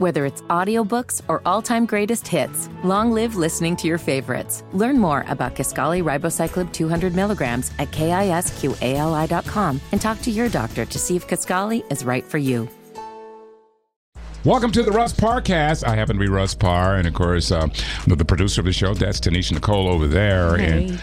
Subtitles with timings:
[0.00, 4.64] Whether it's audiobooks or all-time greatest hits, long live listening to your favorites.
[4.72, 10.98] Learn more about Kisqali Ribociclib 200 milligrams at kisqali.com and talk to your doctor to
[10.98, 12.66] see if Kisqali is right for you.
[14.42, 15.86] Welcome to the Russ Parcast.
[15.86, 17.68] I happen to be Russ Parr, and of course, uh,
[18.06, 18.94] the producer of the show.
[18.94, 20.56] That's Tanisha Nicole over there.
[20.56, 20.98] Hey.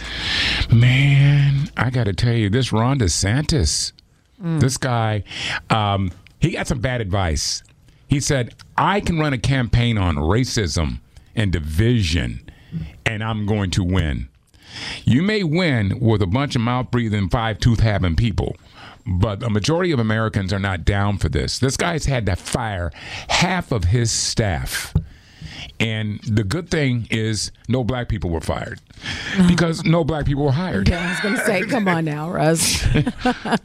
[0.71, 3.91] And man, I got to tell you, this Ron DeSantis,
[4.39, 5.23] this guy,
[5.70, 7.61] um, he got some bad advice.
[8.07, 11.00] He said, "I can run a campaign on racism
[11.36, 12.49] and division,
[13.05, 14.29] and I'm going to win."
[15.05, 18.55] You may win with a bunch of mouth breathing, five tooth having people,
[19.05, 21.57] but a majority of Americans are not down for this.
[21.57, 22.91] This guy's had to fire
[23.29, 24.93] half of his staff.
[25.79, 28.79] And the good thing is, no black people were fired
[29.47, 30.89] because no black people were hired.
[30.89, 32.86] Yeah, I was going to say, come on now, Russ.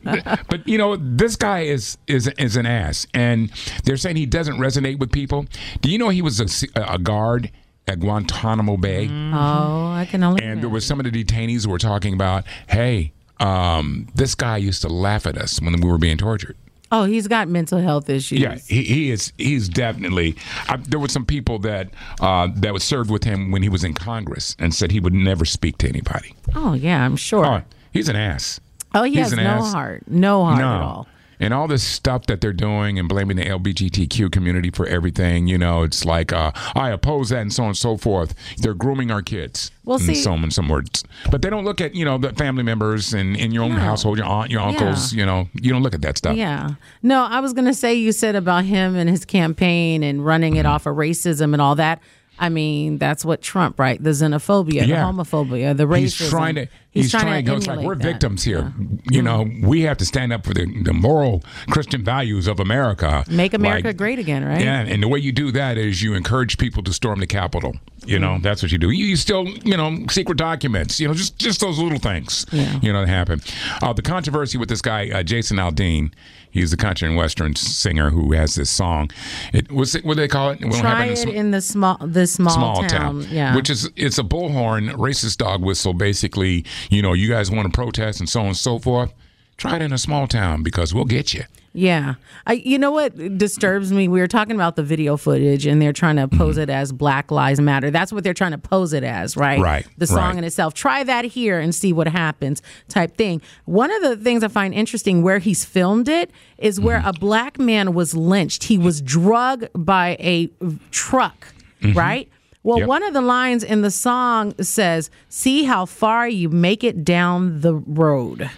[0.04, 3.50] But you know, this guy is is is an ass, and
[3.84, 5.46] they're saying he doesn't resonate with people.
[5.80, 7.50] Do you know he was a, a guard
[7.86, 9.08] at Guantanamo Bay?
[9.10, 10.42] oh, I can only.
[10.42, 14.56] And there was some of the detainees who were talking about, hey, um, this guy
[14.56, 16.56] used to laugh at us when we were being tortured.
[16.92, 18.38] Oh, he's got mental health issues.
[18.38, 19.32] Yeah, he, he is.
[19.38, 20.36] He's definitely.
[20.68, 21.90] I, there were some people that
[22.20, 25.14] uh, that was served with him when he was in Congress and said he would
[25.14, 26.36] never speak to anybody.
[26.54, 27.44] Oh, yeah, I'm sure.
[27.44, 27.62] Oh,
[27.92, 28.60] he's an ass.
[28.94, 29.72] oh, he he's has no ass.
[29.72, 30.04] heart.
[30.06, 30.74] No heart no.
[30.74, 31.08] at all.
[31.42, 35.58] And all this stuff that they're doing and blaming the LGBTQ community for everything, you
[35.58, 38.34] know, it's like uh, I oppose that and so on and so forth.
[38.58, 39.70] They're grooming our kids.
[39.84, 42.62] Well, see- some in some words, but they don't look at you know the family
[42.62, 45.12] members and in your own household, your aunt, your uncles.
[45.12, 46.36] You know, you don't look at that stuff.
[46.36, 46.74] Yeah.
[47.02, 50.52] No, I was going to say you said about him and his campaign and running
[50.52, 50.60] Mm-hmm.
[50.60, 52.00] it off of racism and all that.
[52.38, 54.02] I mean, that's what Trump, right?
[54.02, 54.86] The xenophobia, Yeah.
[54.86, 55.98] the homophobia, the racism.
[55.98, 56.66] He's trying to.
[56.92, 57.56] He's, trying, to go.
[57.56, 58.02] It's like we're that.
[58.02, 58.58] victims here.
[58.58, 58.64] Yeah.
[58.64, 58.96] Mm-hmm.
[59.14, 63.24] You know, we have to stand up for the, the moral Christian values of America.
[63.30, 64.60] Make America Like, great again, right?
[64.60, 67.74] Yeah, and the way you do that is you encourage people to storm the Capitol.
[68.04, 68.42] You know, Mm-hmm.
[68.42, 68.90] that's what you do.
[68.90, 70.98] You, you still, you know, secret documents.
[71.00, 72.44] You know, just just those little things.
[72.52, 72.78] Yeah.
[72.82, 73.40] You know, that happen.
[73.80, 76.12] Uh, the controversy with this guy, uh, Jason Aldean.
[76.50, 79.10] He's the country and western singer who has this song.
[79.54, 80.58] It was it, what do they call it?
[80.60, 80.70] Try
[81.06, 82.90] happened in it sm- in the small, the small, small town.
[83.22, 83.56] town, Yeah.
[83.56, 85.94] which is it's a bullhorn racist dog whistle.
[85.94, 89.12] Basically, you know, you guys want to protest and so on and so forth.
[89.56, 91.44] Try it in a small town because we'll get you.
[91.74, 92.14] Yeah.
[92.46, 94.06] I, you know what disturbs me?
[94.06, 97.30] We were talking about the video footage and they're trying to pose it as Black
[97.30, 97.90] Lives Matter.
[97.90, 99.58] That's what they're trying to pose it as, right?
[99.58, 100.38] Right, The song right.
[100.38, 100.74] in itself.
[100.74, 103.40] Try that here and see what happens, type thing.
[103.64, 107.08] One of the things I find interesting where he's filmed it is where Mm-hmm.
[107.08, 108.64] a black man was lynched.
[108.64, 110.50] He was drugged by a
[110.90, 111.46] truck,
[111.94, 112.28] right?
[112.64, 112.78] Well.
[112.78, 112.88] Yep.
[112.88, 117.60] one of the lines in the song says, See how far you make it down
[117.60, 118.50] the road.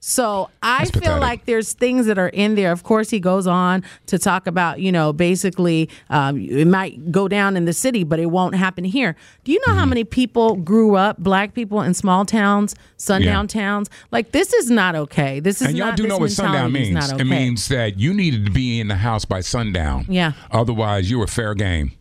[0.00, 1.20] So I That's feel pathetic.
[1.20, 2.72] like there's things that are in there.
[2.72, 7.28] Of course, he goes on to talk about, you know, basically um, it might go
[7.28, 9.16] down in the city, but it won't happen here.
[9.44, 9.78] Do you know Mm-hmm.
[9.78, 13.60] how many people grew up, black people in small towns, sundown Yeah.
[13.60, 13.90] towns?
[14.10, 15.40] Like this is not okay.
[15.40, 15.70] This is not okay.
[15.70, 17.12] And y'all not, do know what sundown means.
[17.12, 17.20] Okay.
[17.20, 20.06] It means that you needed to be in the house by sundown.
[20.08, 20.32] Yeah.
[20.52, 21.92] Otherwise, you were fair game.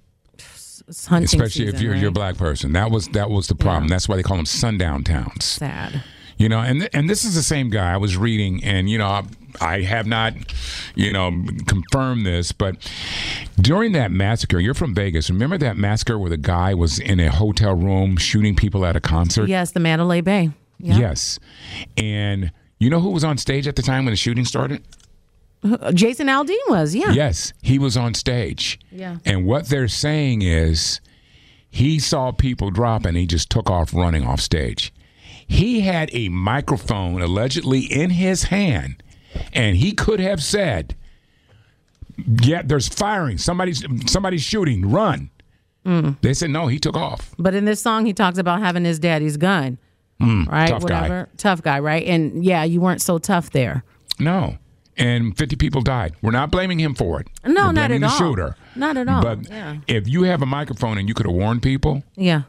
[1.08, 2.72] Hunting Especially if you're you're a black person.
[2.72, 3.90] That was that was the problem.
[3.90, 5.44] That's why they call them sundown towns.
[5.44, 6.02] sad.
[6.38, 9.08] You know, and and this is the same guy I was reading, and you know,
[9.08, 9.24] I,
[9.60, 10.34] I have not,
[10.96, 11.32] you know,
[11.66, 12.76] confirmed this, but
[13.60, 15.30] during that massacre, you're from Vegas.
[15.30, 19.02] Remember that massacre where the guy was in a hotel room shooting people at a
[19.02, 19.50] concert?
[19.50, 20.52] Yes, the Mandalay Bay.
[20.80, 20.98] Yeah.
[20.98, 21.40] Yes,
[21.98, 24.84] and you know who was on stage at the time when the shooting started?
[25.94, 26.96] Jason Aldean was.
[26.96, 27.12] Yeah.
[27.12, 28.80] Yes, he was on stage.
[28.92, 29.18] Yeah.
[29.26, 31.02] And what they're saying is
[31.70, 34.94] he saw people drop and he just took off running off stage.
[35.48, 39.02] He had a microphone allegedly in his hand
[39.54, 40.96] and he could have said,
[42.42, 43.38] "Yeah, there's firing.
[43.38, 44.90] Somebody's somebody's shooting.
[44.90, 45.30] Run."
[45.86, 46.18] Mm.
[46.22, 47.34] They said no, he took off.
[47.40, 49.78] But in this song, he talks about having his daddy's gun.
[50.20, 50.28] right?
[50.28, 51.02] Mm, tough guy.
[51.02, 51.30] Whatever.
[51.38, 52.06] Tough guy, right?
[52.06, 53.84] And yeah, you weren't so tough there.
[54.20, 54.58] No.
[54.98, 56.16] And 50 people died.
[56.24, 57.28] We're not blaming him for it.
[57.46, 58.18] No, We're not at the all.
[58.18, 58.56] shooter.
[58.76, 59.22] Not at all.
[59.22, 59.78] But Yeah.
[59.88, 62.44] if you have a microphone and you could have warned people, Yeah.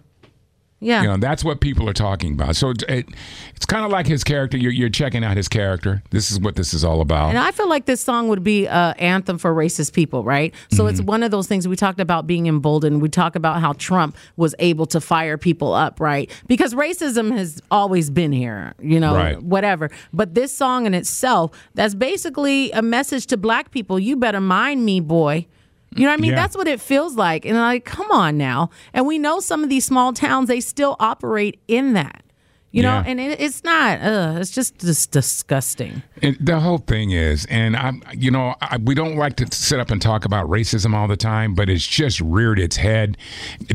[0.81, 1.03] Yeah.
[1.03, 2.55] You know, that's what people are talking about.
[2.55, 3.09] So it, it,
[3.57, 4.57] it's kind of like his character.
[4.57, 6.05] You're, you're checking out his character.
[6.11, 7.31] This is what this is all about.
[7.31, 10.55] And I feel like this song would be an anthem for racist people, right?
[10.71, 11.07] So it's Mm-hmm.
[11.09, 13.03] one of those things we talked about being emboldened.
[13.03, 16.31] We talk about how Trump was able to fire people up, right?
[16.47, 19.43] Because racism has always been here, you know, Right.
[19.43, 19.91] whatever.
[20.13, 23.99] But this song in itself, that's basically a message to black people.
[23.99, 25.47] You better mind me, boy.
[25.97, 26.31] You know what I mean?
[26.33, 26.37] Yeah.
[26.37, 27.45] That's what it feels like.
[27.45, 28.71] And like, come on now.
[28.93, 32.23] And we know some of these small towns, they still operate in that.
[32.71, 33.05] You know, Yeah.
[33.07, 33.99] and it, it's not.
[34.03, 36.03] Uh, it's just just disgusting.
[36.21, 39.81] And the whole thing is, and I'm, you know, I, we don't like to sit
[39.81, 43.17] up and talk about racism all the time, but it's just reared its head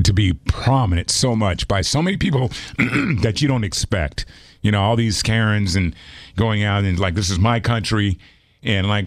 [0.04, 2.50] to be prominent so much by so many people
[3.24, 4.26] that you don't expect.
[4.62, 5.96] You know, all these Karens and
[6.36, 8.20] going out and like, this is my country,
[8.64, 9.06] and like,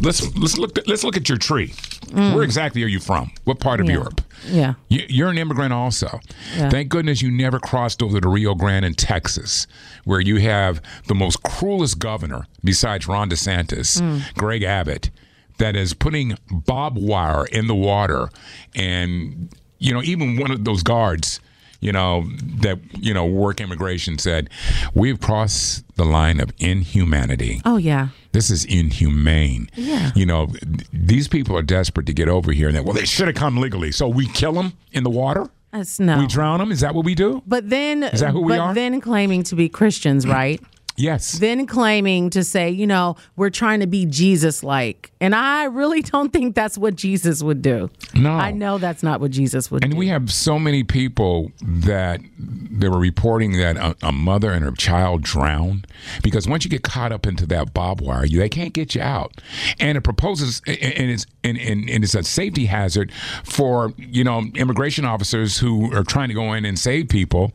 [0.00, 1.72] let's let's look let's look at your tree.
[2.12, 3.32] Where exactly are you from?
[3.44, 3.88] What part of Mm.
[3.90, 3.94] Yeah.
[3.94, 4.20] Europe?
[4.46, 4.74] Yeah.
[4.88, 6.20] You- You're an immigrant, also.
[6.56, 6.68] Yeah.
[6.70, 9.66] Thank goodness you never crossed over to Rio Grande in Texas,
[10.04, 14.00] where you have the most cruelest governor besides Ron DeSantis,
[14.34, 15.10] Greg Abbott,
[15.58, 18.28] that is putting barbed wire in the water,
[18.74, 19.48] and
[19.78, 21.40] you know even one of those guards.
[21.84, 22.24] You know
[22.62, 24.48] that you know work immigration said
[24.94, 27.60] we've crossed the line of inhumanity.
[27.66, 28.08] Oh yeah.
[28.32, 29.68] This is inhumane.
[29.74, 30.10] Yeah.
[30.14, 30.48] You know,
[30.94, 33.58] these people are desperate to get over here, and that well, they should have come
[33.58, 33.92] legally.
[33.92, 35.46] So we kill them in the water.
[35.72, 36.20] That's no.
[36.20, 36.72] We drown them.
[36.72, 37.42] Is that what we do?
[37.46, 38.74] But then, Is that who we but are?
[38.74, 40.62] then claiming to be Christians, right?
[40.96, 41.38] Yes.
[41.38, 45.10] then claiming to say, you know, we're trying to be Jesus like.
[45.20, 47.90] And I really don't think that's what Jesus would do.
[48.14, 48.32] No.
[48.32, 49.86] I know that's not what Jesus would do.
[49.86, 49.98] And do.
[49.98, 54.72] we have so many people that they were reporting that a, a mother and her
[54.72, 55.86] child drowned
[56.22, 59.02] because once you get caught up into that barbed wire, you, they can't get you
[59.02, 59.40] out.
[59.80, 63.12] And it proposes, and it's and, and, and it's a safety hazard
[63.44, 67.52] for you know immigration officers who are trying to go in and save people.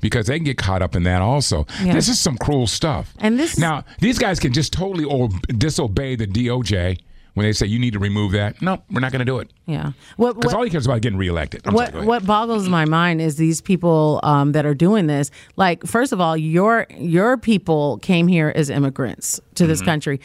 [0.00, 1.66] Because they can get caught up in that also.
[1.82, 1.92] Yeah.
[1.94, 3.12] This is some cruel stuff.
[3.18, 6.98] And this- now these guys can just totally o- disobey the DOJ
[7.34, 8.60] when they say you need to remove that.
[8.60, 9.92] No, we're not going to do it yeah.
[10.18, 11.62] Because all he cares about is getting reelected.
[11.64, 12.08] I'm what go ahead.
[12.08, 15.30] what boggles my mind is these people um, that are doing this.
[15.56, 19.68] Like, first of all, your your people came here as immigrants to Mm-hmm.
[19.70, 20.20] this country.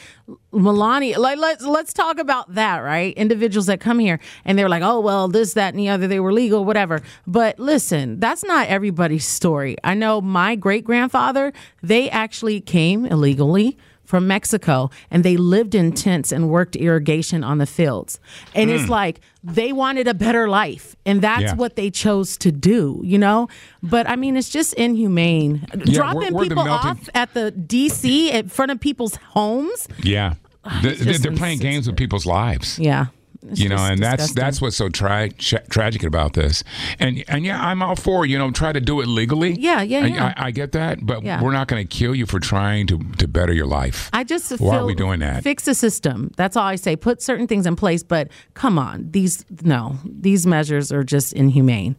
[0.52, 3.13] Melania, like let's let's talk about that, right?
[3.16, 6.19] Individuals that come here and they're like, oh well, this, that, and the other, they
[6.19, 7.02] were legal, whatever.
[7.28, 9.75] But listen, that's not everybody's story.
[9.84, 11.54] I know my great grandfather,
[11.84, 17.57] they actually came illegally from Mexico and they lived in tents and worked irrigation on
[17.57, 18.19] the fields.
[18.54, 18.90] And it's mm.
[18.90, 21.42] like they wanted a better life and that's.
[21.44, 21.56] Yeah.
[21.56, 23.48] what they chose to do, you know?
[23.81, 25.66] But I mean, it's just inhumane.
[25.78, 29.88] Dropping we're- we're people off at the DC in front of people's homes.
[30.04, 30.36] Yeah,
[30.81, 32.80] They- it's just they're playing games with people's lives.
[32.80, 33.07] Yeah.
[33.50, 34.36] It's You know, and that's disgusting.
[34.44, 36.63] that's what's so tra- tra- tragic about this.
[37.00, 39.53] And and yeah, I'm all for you know try to do it legally.
[39.59, 40.33] Yeah, yeah, I, yeah.
[40.38, 41.42] I, I get that, but Yeah.
[41.42, 44.09] we're not going to kill you for trying to to better your life.
[44.13, 45.44] I just Why are we doing that?
[45.44, 46.31] Fix the system.
[46.38, 46.95] That's all I say.
[46.95, 51.95] Put certain things in place, but come on, these no, these measures are just inhumane.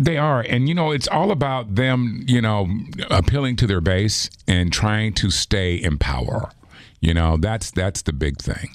[0.00, 2.66] They are, and you know, it's all about them, you know,
[3.10, 6.50] appealing to their base and trying to stay in power.
[7.00, 8.70] You know, that's that's the big thing.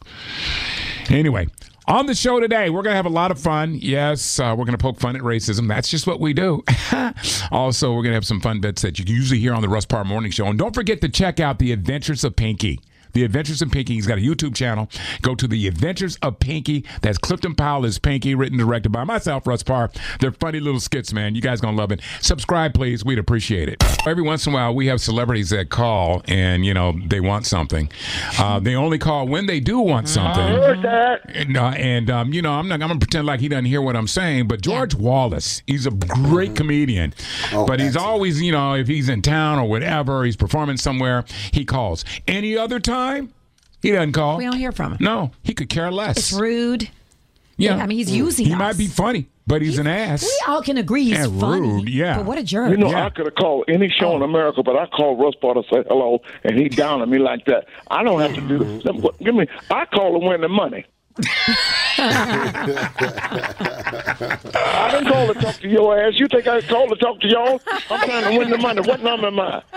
[1.10, 1.48] Anyway,
[1.88, 3.78] on the show today, we're gonna have a lot of fun.
[3.82, 5.68] Yes, uh, we're gonna poke fun at racism.
[5.68, 6.64] That's just what we do.
[7.52, 9.86] also, we're gonna have some fun bits that you can usually hear on the Russ
[9.86, 12.80] Parr Morning Show, and don't forget to check out the Adventures of Pinky.
[13.16, 13.94] The Adventures of Pinky.
[13.94, 14.90] He's got a YouTube channel.
[15.22, 16.84] Go to The Adventures of Pinky.
[17.02, 19.90] That's Clifton Powell is Pinky, written and directed by myself, Russ Parr.
[20.20, 21.34] They're funny little skits, man.
[21.34, 22.02] You guys gonna love it.
[22.20, 23.06] Subscribe, please.
[23.06, 23.82] We'd appreciate it.
[24.06, 27.46] Every once in a while, we have celebrities that call and you know they want
[27.46, 27.90] something.
[28.38, 30.44] Uh, they only call when they do want something.
[31.30, 32.82] And, uh, and um, you know, I'm not.
[32.82, 34.50] I'm gonna pretend like he doesn't hear what I'm saying.
[34.50, 37.14] But George Wallace, he's a great comedian.
[37.54, 41.24] but he's always, you know, if he's in town or whatever, he's performing somewhere,
[41.54, 42.04] he calls.
[42.28, 43.05] Any other time,
[43.82, 44.38] he doesn't call.
[44.38, 44.98] We don't hear from him.
[45.02, 46.18] No, he could care less.
[46.18, 46.90] It's rude.
[47.58, 48.60] Yeah, I mean, he's using He us.
[48.60, 50.24] might be funny, but he's an ass.
[50.24, 51.62] We all can agree he's And funny.
[51.62, 52.18] rude, yeah.
[52.18, 52.70] But what a jerk.
[52.72, 53.06] You know, Yeah.
[53.06, 54.26] I could have called any show in oh.
[54.26, 57.46] America, but I called Russ Potter to say hello, and he down on me like
[57.46, 57.66] that.
[57.90, 58.84] I don't have to do this.
[58.84, 59.24] Mm-hmm.
[59.24, 59.48] Give me.
[59.72, 60.86] I call to win the money.
[64.38, 66.14] I didn't call to talk to your ass.
[66.20, 67.62] You think I called to talk to y'all?
[67.90, 68.82] I'm trying to win the money.
[68.82, 69.62] What number am I?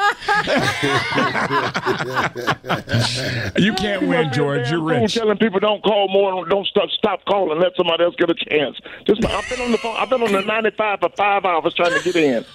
[3.58, 4.70] You can't win, George.
[4.70, 5.14] You're I'm rich.
[5.14, 6.44] telling people don't call more.
[6.46, 7.60] Don't stop stop calling.
[7.60, 8.78] Let somebody else get a chance.
[9.06, 9.96] Just I've been on the phone.
[9.96, 12.44] I've been on the 95 for five hours trying to get in.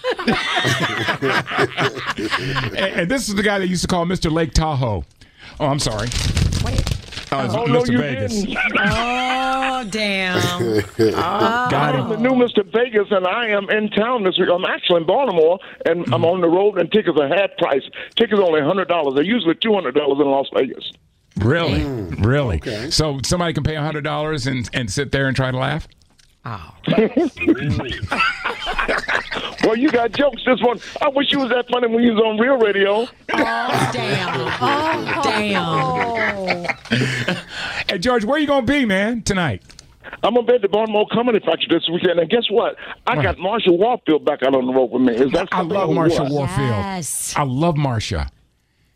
[2.74, 4.32] And, and this is the guy that used to call Mr.
[4.32, 5.04] Lake Tahoe.
[5.60, 6.08] Oh, I'm sorry.
[7.34, 7.92] Oh, it's Oh no, Mr.
[7.92, 8.44] you Vegas.
[8.44, 8.58] didn't.
[8.80, 10.82] Oh, damn.
[11.12, 12.20] Got I'm the oh.
[12.20, 12.64] new Mr.
[12.72, 14.50] Vegas, and I am in town this week.
[14.54, 16.26] I'm actually in Baltimore, and I'm mm-hmm.
[16.26, 17.84] on the road, and tickets are half price.
[18.16, 19.16] Tickets are only hundred dollars.
[19.16, 20.92] They're usually two hundred dollars in Las Vegas.
[21.38, 21.80] Really?
[21.80, 22.24] Mm.
[22.24, 22.92] Really?
[22.92, 25.88] So somebody can pay hundred dollars and and sit there and try to laugh?
[29.64, 30.44] Well, you got jokes.
[30.46, 33.08] This one, I wish you was that funny when you was on real radio.
[33.34, 34.52] Oh, damn.
[34.62, 36.66] Oh, damn.
[37.90, 39.64] Hey George, where you gonna be, man, tonight?
[40.22, 42.76] I'm gonna be at the Baltimore Comedy Factory this weekend, and guess what?
[43.08, 45.16] I got Marsha Warfield back out on the road with me.
[45.16, 46.32] Is that I love or Marsha what?
[46.32, 46.70] Warfield.
[46.70, 47.34] Yes.
[47.36, 48.30] I love Marsha.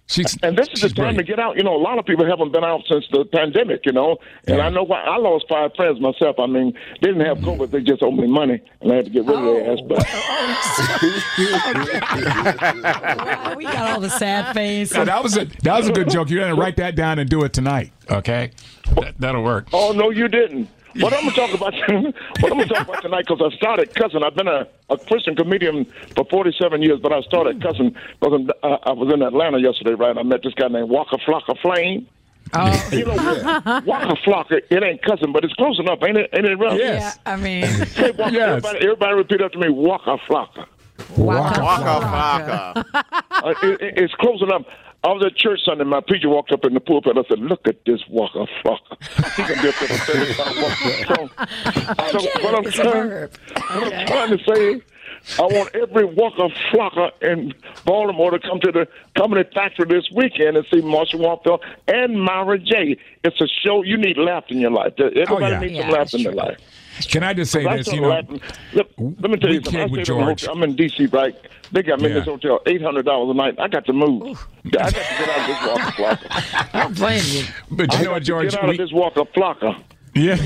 [0.08, 1.18] She's And this is the time brilliant.
[1.20, 1.58] to get out.
[1.58, 3.86] You know, a lot of people haven't been out since the pandemic.
[3.86, 4.66] You know, and Yeah.
[4.66, 5.02] I know why.
[5.02, 6.40] I lost five friends myself.
[6.40, 7.62] I mean, they didn't have mm-hmm.
[7.62, 9.80] COVID; they just owed me money, and I had to get rid of their ass.
[9.88, 11.24] But oh.
[13.18, 14.94] Wow, we got all the sad face.
[14.94, 16.30] No, that was a that was a good joke.
[16.30, 17.92] You got to write that down and do it tonight.
[18.10, 18.52] Okay,
[18.96, 19.68] that, that'll work.
[19.74, 20.70] oh no, you didn't.
[21.00, 21.74] What I'm gonna talk about?
[22.40, 23.26] what I'm gonna talk about tonight?
[23.28, 24.24] Because I started cussing.
[24.24, 25.86] I've been a, a Christian comedian
[26.16, 29.94] for 47 years, but I started cussing because uh, I was in Atlanta yesterday.
[29.94, 32.08] Right, I met this guy named Waka Flocka Flame.
[32.54, 33.14] Oh, You know,
[33.86, 34.62] Walker Flocker.
[34.70, 36.30] It ain't cussing, but it's close enough, ain't it?
[36.34, 36.78] Ain't it, Russ?
[36.80, 37.20] Yes.
[37.26, 37.34] yeah.
[37.34, 38.48] I mean, Say Walker, Yes.
[38.50, 39.70] everybody, everybody repeat after me.
[39.70, 40.66] Walker Flocker.
[41.18, 43.04] Waka Waka flocka.
[43.32, 44.64] Uh, it, it- it's close enough.
[45.08, 45.86] I was at church Sunday.
[45.86, 47.18] My preacher walked up in the pulpit.
[47.18, 48.98] I said, "Look at this walker flocker.
[49.38, 51.08] He can be up there for 35 walkers."
[52.12, 53.10] So, so what I'm trying,
[53.80, 54.82] what I'm trying to say,
[55.38, 57.54] I want every walker flocker in
[57.86, 62.58] Baltimore to come to the Comedy Factory this weekend and see Marsha Warfield and Myra
[62.58, 62.98] J.
[63.24, 63.84] It's a show.
[63.84, 64.94] You need laughter in your life.
[64.98, 65.60] Everybody Oh, yeah.
[65.60, 66.58] needs Yeah, some laughter in their life.
[67.10, 67.92] Can I just say this?
[67.92, 68.42] You know, laughing.
[68.74, 69.92] Let, let me tell you something.
[69.92, 70.42] with stayed in a George.
[70.42, 71.06] hotel- I'm in D.C.
[71.08, 71.36] right.
[71.72, 73.60] They got me in this hotel eight hundred dollars a night.
[73.60, 74.48] I got to move.
[74.66, 76.70] I got to get out of this walker flocker.
[76.74, 77.44] I don't blame you.
[77.70, 78.52] but you I know what, George?
[78.52, 79.80] Get out We, of this walker flocker.
[80.18, 80.38] Yeah,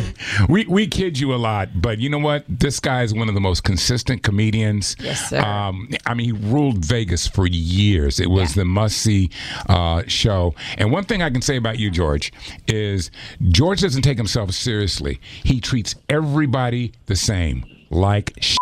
[0.50, 2.46] we we kid you a lot, but you know what?
[2.48, 4.96] This guy is one of the most consistent comedians.
[5.00, 5.40] Yes, sir.
[5.40, 8.20] Um, I mean, he ruled Vegas for years.
[8.20, 9.30] It was the must see
[9.70, 10.54] uh, show.
[10.78, 12.32] And one thing I can say about you, George,
[12.68, 13.12] is
[13.50, 15.20] George doesn't take himself seriously.
[15.44, 18.34] He treats everybody the same, like.
[18.40, 18.58] Sh-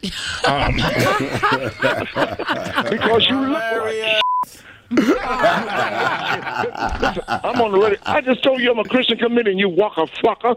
[2.90, 4.27] Because you look like Listen,
[4.90, 5.04] I'm
[7.60, 7.98] on the radio.
[8.06, 9.58] I just told you I'm a Christian comedian.
[9.58, 10.56] You walker flocker.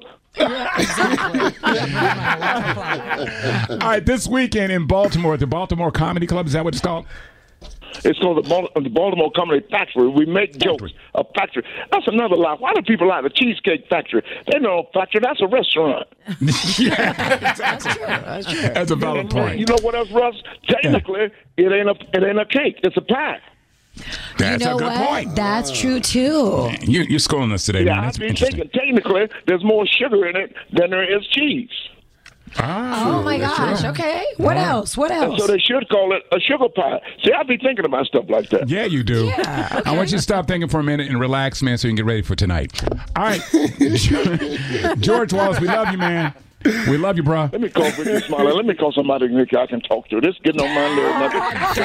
[3.72, 6.82] All right, this weekend in Baltimore, at the Baltimore Comedy Club, is that what it's
[6.82, 7.06] called?
[8.06, 10.08] It's called the, Baltimore Comedy Factory.
[10.08, 10.92] We make jokes.
[11.14, 11.64] A factory.
[11.92, 12.56] That's another lie.
[12.58, 13.22] Why do people lie?
[13.22, 14.24] The Cheesecake Factory.
[14.50, 15.20] They know a factory.
[15.22, 16.08] That's a restaurant.
[16.80, 17.54] yeah
[18.74, 19.60] That's a valid point.
[19.60, 20.42] You know what else, Russ?
[20.68, 22.80] Technically, it ain't a it ain't a cake.
[22.84, 23.40] It's a pie.
[24.38, 25.08] That's you know a good what?
[25.10, 25.36] point.
[25.36, 26.72] That's true too.
[26.82, 28.04] You, you're schooling us today, Yeah, man.
[28.06, 28.62] I've been interesting.
[28.62, 28.80] thinking.
[28.80, 31.70] Technically, there's more sugar in it than there is cheese.
[32.58, 33.80] Ah, Oh my gosh.
[33.80, 33.90] true.
[33.92, 34.26] Okay.
[34.36, 34.98] What else?
[34.98, 35.40] What And else?
[35.40, 37.00] so they should call it a sugar pie.
[37.24, 38.68] See, I'd be thinking about stuff like that.
[38.68, 39.26] Yeah, you do.
[39.28, 41.92] Yeah, I want you to stop thinking for a minute and relax, man, so you
[41.92, 42.84] can get ready for tonight.
[43.16, 43.42] All right.
[45.00, 46.34] George Wallace, we love you, man.
[46.64, 47.50] We love you, bro.
[47.52, 48.54] Let me call Rickey Smiley.
[48.54, 50.22] Let me call somebody Nick I can talk to.
[50.22, 51.78] This getting on my nerves.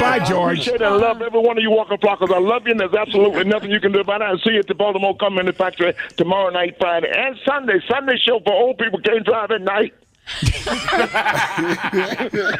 [0.00, 0.60] Bye, George.
[0.60, 2.32] Appreciate and love every one of you walking flockers.
[2.34, 4.24] I love you, and there's absolutely nothing you can do about it.
[4.24, 7.80] I'll see you at the Baltimore Comedy Factory tomorrow night, Friday, and Sunday.
[7.88, 9.94] Sunday show for old people can't drive at night.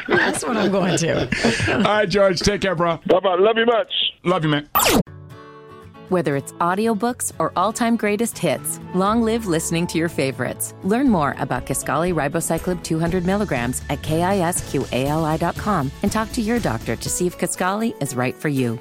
[0.07, 1.75] That's what I'm going to.
[1.75, 2.39] All right, George.
[2.39, 2.97] Take care, bro.
[3.05, 3.35] Bye bye.
[3.35, 3.93] Love you much.
[4.23, 4.69] Love you, man.
[6.09, 10.73] Whether it's audiobooks or all-time greatest hits, long live listening to your favorites.
[10.83, 17.09] Learn more about Kisqali Ribociclib 200 milligrams at kisqali.com and talk to your doctor to
[17.09, 18.79] see if Kisqali is right for you.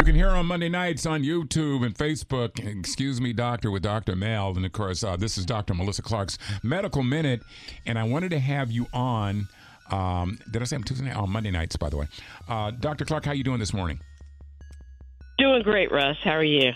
[0.00, 2.64] You can hear on Monday nights on YouTube and Facebook.
[2.64, 4.14] Excuse me, Doctor, with Dr.
[4.16, 4.56] Mel.
[4.56, 5.72] And of course, uh, this is Dr.
[5.74, 7.42] Melissa Clarke's Medical Minute.
[7.86, 9.48] And I wanted to have you on.
[9.90, 11.16] Um, did I say on Tuesday night?
[11.16, 12.06] On Monday nights, by the way.
[12.48, 13.04] Uh, Dr.
[13.04, 14.00] Clarke, how you doing this morning?
[15.38, 16.16] Doing great, Russ.
[16.22, 16.72] How are you?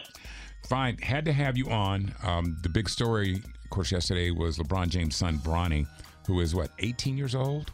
[0.68, 0.98] Fine.
[0.98, 2.14] Had to have you on.
[2.22, 5.86] Um, the big story, of course, yesterday was LeBron James' son, Bronny,
[6.26, 7.72] who is what, 18 years old?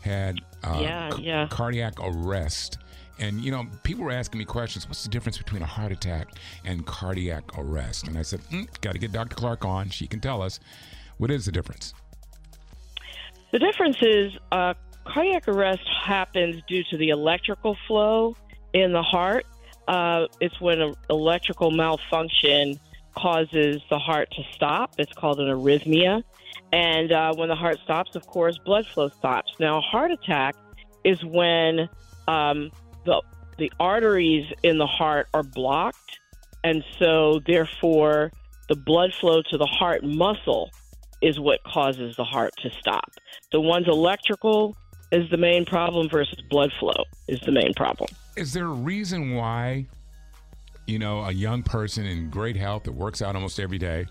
[0.00, 1.46] Had uh, Yeah, c- yeah.
[1.50, 2.78] cardiac arrest.
[3.20, 6.28] And, you know, people were asking me questions what's the difference between a heart attack
[6.64, 8.08] and cardiac arrest?
[8.08, 9.34] And I said, mm, got to get Dr.
[9.36, 9.90] Clarke on.
[9.90, 10.60] She can tell us.
[11.18, 11.94] What is the difference?
[13.50, 14.74] The difference is uh,
[15.04, 18.36] cardiac arrest happens due to the electrical flow
[18.72, 19.46] in the heart.
[19.88, 22.78] Uh, it's when an electrical malfunction
[23.16, 24.92] causes the heart to stop.
[24.98, 26.22] It's called an arrhythmia.
[26.72, 29.52] And uh, when the heart stops, of course, blood flow stops.
[29.58, 30.54] Now, a heart attack
[31.04, 31.88] is when
[32.28, 32.70] um,
[33.04, 33.22] the
[33.56, 36.20] the arteries in the heart are blocked,
[36.62, 38.30] and so therefore
[38.68, 40.70] the blood flow to the heart muscle
[41.20, 43.10] is what causes the heart to stop.
[43.50, 44.76] The one's electrical
[45.10, 48.10] is the main problem versus blood flow is the main problem.
[48.38, 49.86] Is there a reason why,
[50.86, 54.06] you know, a young person in great health that works out almost every day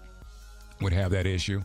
[0.82, 1.64] would have that issue?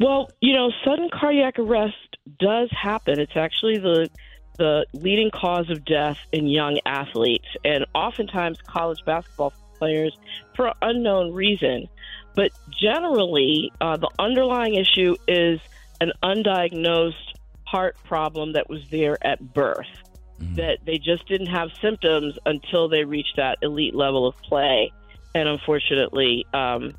[0.00, 3.20] Well, you know, sudden cardiac arrest does happen.
[3.20, 4.08] It's actually the
[4.56, 10.16] the leading cause of death in young athletes, and oftentimes college basketball players
[10.54, 11.86] for unknown reason.
[12.34, 15.60] But generally, uh, the underlying issue is
[16.00, 19.86] an undiagnosed heart problem that was there at birth.
[20.56, 24.92] That they just didn't have symptoms until they reached that elite level of play.
[25.34, 26.94] And unfortunately, um,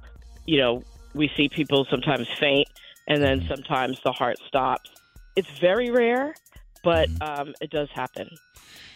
[0.46, 0.84] you know,
[1.14, 2.68] we see people sometimes faint
[3.08, 4.90] and then sometimes the heart stops.
[5.36, 6.36] It's very rare,
[6.84, 8.30] but um, it does happen.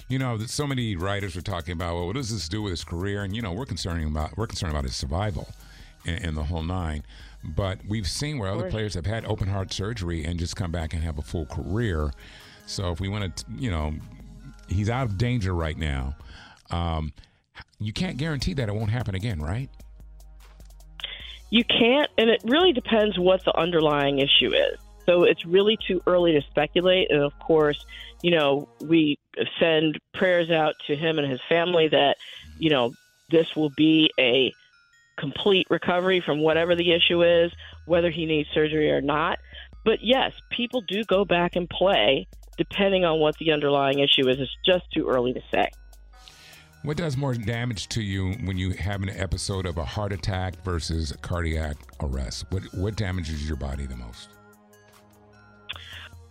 [0.08, 2.84] You know, so many writers are talking about, well, what does this do with his
[2.84, 3.24] career?
[3.24, 5.50] And you know, we're concerned about we're concerned about his survival
[6.06, 7.04] in, in the whole nine.
[7.44, 10.94] But we've seen where other players have had open heart surgery and just come back
[10.94, 12.12] and have a full career.
[12.66, 13.94] So if we want to, you know,
[14.68, 16.16] he's out of danger right now.
[16.72, 17.14] Um,
[17.80, 19.70] you can't guarantee that it won't happen again, right?
[21.50, 24.78] You can't, and it really depends what the underlying issue is.
[25.06, 27.12] So it's really too early to speculate.
[27.12, 27.86] And of course,
[28.24, 29.20] you know, we
[29.60, 32.18] send prayers out to him and his family that,
[32.58, 32.94] you know,
[33.30, 34.52] this will be a
[35.18, 37.52] complete recovery from whatever the issue is,
[37.86, 39.40] whether he needs surgery or not.
[39.84, 44.40] But yes, people do go back and play depending on what the underlying issue is.
[44.40, 45.70] It's just too early to say.
[46.84, 50.64] What does more damage to you when you have an episode of a heart attack
[50.64, 52.46] versus cardiac arrest?
[52.52, 54.30] What what damages your body the most?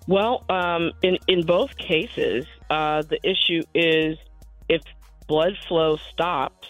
[0.07, 4.16] Well, um, in in both cases, uh, the issue is
[4.69, 4.83] if
[5.26, 6.69] blood flow stops,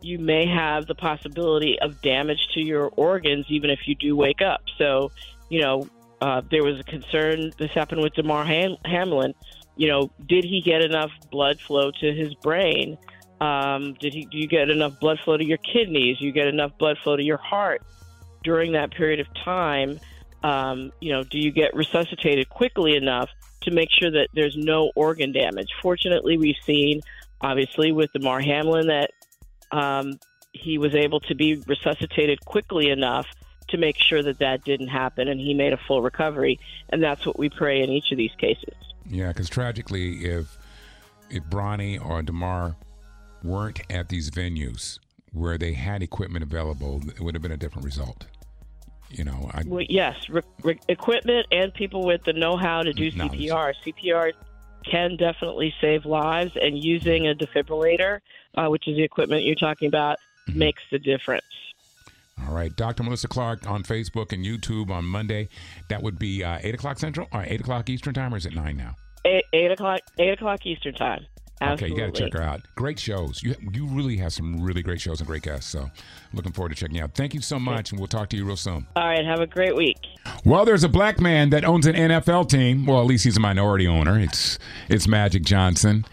[0.00, 4.42] you may have the possibility of damage to your organs, even if you do wake
[4.42, 4.62] up.
[4.78, 5.10] So,
[5.48, 5.88] you know,
[6.24, 7.52] uh, there was a concern.
[7.58, 9.34] This happened with Damar Ham- Hamlin.
[9.76, 12.96] You know, did he get enough blood flow to his brain?
[13.40, 14.26] Um, did he?
[14.26, 16.20] Do you get enough blood flow to your kidneys?
[16.20, 17.82] You get enough blood flow to your heart
[18.42, 20.00] during that period of time?
[20.44, 23.30] um, you know, do you get resuscitated quickly enough
[23.62, 25.68] to make sure that there's no organ damage?
[25.80, 27.00] Fortunately, we've seen,
[27.40, 29.10] obviously, with Damar Hamlin that
[29.72, 30.20] um,
[30.52, 33.26] he was able to be resuscitated quickly enough
[33.68, 36.58] to make sure that that didn't happen, and he made a full recovery.
[36.90, 38.74] And that's what we pray in each of these cases.
[39.08, 40.56] Yeah, because tragically, if
[41.30, 42.76] if Bronny or Damar
[43.42, 44.98] weren't at these venues
[45.32, 48.26] where they had equipment available, it would have been a different result.
[49.10, 53.10] You know, I, Well, yes, re- re- equipment and people with the know-how to do
[53.12, 53.40] Knowledge.
[53.40, 53.74] CPR.
[53.84, 54.32] CPR
[54.84, 58.20] can definitely save lives, and using a defibrillator,
[58.56, 60.58] uh, which is the equipment you're talking about, Mm-hmm.
[60.58, 61.44] makes the difference.
[62.42, 63.02] All right, Dr.
[63.02, 65.48] Melissa Clarke on Facebook and YouTube on Monday.
[65.88, 68.54] That would be uh, eight o'clock Central or eight o'clock Eastern time, or is it
[68.54, 68.96] nine now?
[69.24, 71.26] Eight, eight o'clock, eight o'clock Eastern time.
[71.62, 72.62] Okay, you got to check her out.
[72.74, 73.42] Great shows.
[73.42, 75.70] You you really have some really great shows and great guests.
[75.70, 75.90] So,
[76.32, 77.14] looking forward to checking you out.
[77.14, 78.86] Thank you so much, and we'll talk to you real soon.
[78.96, 79.96] All right, have a great week.
[80.44, 82.86] Well, there's a black man that owns an NFL team.
[82.86, 84.18] Well, at least he's a minority owner.
[84.18, 86.04] It's it's Magic Johnson,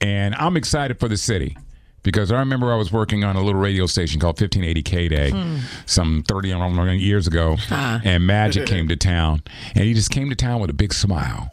[0.00, 1.56] and I'm excited for the city
[2.02, 5.30] because I remember I was working on a little radio station called 1580 K Day,
[5.30, 5.58] hmm.
[5.86, 6.52] some 30
[6.98, 9.42] years ago, and Magic came to town,
[9.74, 11.50] and he just came to town with a big smile.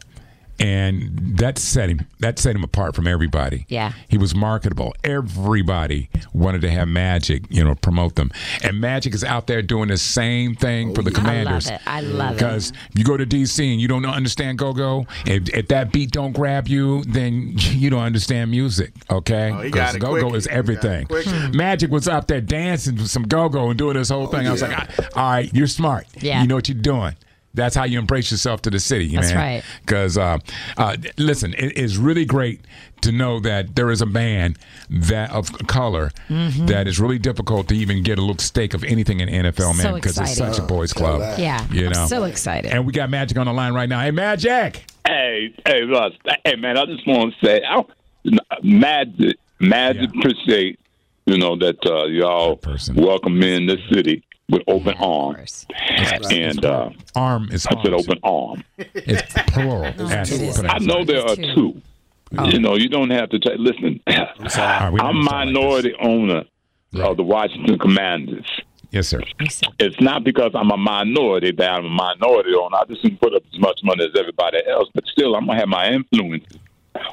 [0.58, 3.64] And that set him that set him apart from everybody.
[3.68, 3.92] Yeah.
[4.08, 4.94] He was marketable.
[5.04, 8.32] Everybody wanted to have Magic, you know, promote them.
[8.62, 11.68] And Magic is out there doing the same thing for the oh, Commanders.
[11.68, 11.80] I love commanders.
[11.80, 11.86] it.
[11.86, 12.34] I love it.
[12.34, 15.06] Because you go to DC and you don't understand go go.
[15.26, 18.92] If, if that beat don't grab you, then you don't understand music.
[19.10, 19.52] Okay?
[19.52, 21.06] Oh, he got it go go is He got it everything.
[21.10, 21.56] Hmm.
[21.56, 24.46] Magic was out there dancing with some go go and doing this whole thing.
[24.46, 26.06] I was like, all right, you're smart.
[26.20, 26.42] Yeah.
[26.42, 27.14] You know what you're doing.
[27.58, 29.36] That's how you embrace yourself to the city, That's man.
[29.36, 29.64] right.
[29.84, 30.38] Because, uh,
[30.76, 32.60] uh, listen, it is really great
[33.02, 34.56] to know that there is a man
[34.88, 36.66] that of color Mm-hmm.
[36.66, 39.86] that is really difficult to even get a little stake of anything in NFL, man,
[39.86, 41.38] So because it's such a boys' club.
[41.38, 41.66] Yeah.
[41.72, 42.70] You I'm know, so excited.
[42.70, 44.00] And we got Magic on the line right now.
[44.00, 44.84] Hey, Magic.
[45.06, 46.12] Hey, hey, Russ.
[46.44, 47.82] Hey, man, I just want to say, I,
[48.62, 50.18] Magic, Magic Yeah.
[50.20, 50.80] appreciate,
[51.26, 52.60] you know, that uh, y'all
[52.94, 55.66] welcome me in the city with open Of arms.
[55.68, 56.32] course.
[56.32, 58.08] And uh, Arm is I said arms.
[58.08, 58.64] open arm.
[58.78, 59.92] It's plural.
[59.96, 60.60] That's it is.
[60.64, 61.54] I know there are Two.
[61.54, 61.82] two.
[62.36, 62.44] Oh.
[62.48, 63.58] You know, you don't have to take.
[63.58, 64.22] Listen, All right,
[64.56, 66.44] I'm understand like minority owner
[66.94, 67.04] Right.
[67.10, 68.46] of the Washington Commanders.
[68.92, 69.20] Yes, sir.
[69.78, 72.78] It's not because I'm a minority that I'm a minority owner.
[72.78, 75.58] I just didn't put up as much money as everybody else, but still, I'm gonna
[75.58, 76.44] have my influence